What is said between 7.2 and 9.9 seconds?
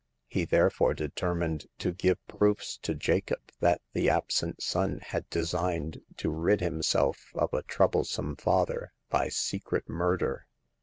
of a troublesome father by secret